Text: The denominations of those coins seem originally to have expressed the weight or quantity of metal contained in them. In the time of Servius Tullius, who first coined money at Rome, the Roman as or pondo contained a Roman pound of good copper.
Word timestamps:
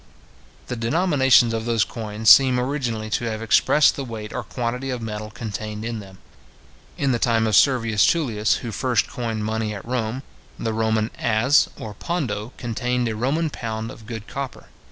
The 0.65 0.75
denominations 0.75 1.53
of 1.53 1.65
those 1.65 1.83
coins 1.83 2.27
seem 2.31 2.59
originally 2.59 3.11
to 3.11 3.25
have 3.25 3.39
expressed 3.43 3.95
the 3.95 4.03
weight 4.03 4.33
or 4.33 4.41
quantity 4.41 4.89
of 4.89 4.99
metal 4.99 5.29
contained 5.29 5.85
in 5.85 5.99
them. 5.99 6.17
In 6.97 7.11
the 7.11 7.19
time 7.19 7.45
of 7.45 7.55
Servius 7.55 8.07
Tullius, 8.07 8.55
who 8.65 8.71
first 8.71 9.07
coined 9.07 9.45
money 9.45 9.75
at 9.75 9.85
Rome, 9.85 10.23
the 10.57 10.73
Roman 10.73 11.11
as 11.19 11.69
or 11.77 11.93
pondo 11.93 12.51
contained 12.57 13.07
a 13.09 13.15
Roman 13.15 13.51
pound 13.51 13.91
of 13.91 14.07
good 14.07 14.25
copper. 14.25 14.69